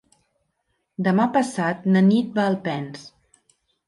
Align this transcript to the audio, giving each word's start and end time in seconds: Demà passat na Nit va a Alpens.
Demà 1.07 1.27
passat 1.35 1.85
na 1.97 2.01
Nit 2.05 2.31
va 2.39 2.47
a 2.47 2.47
Alpens. 2.55 3.05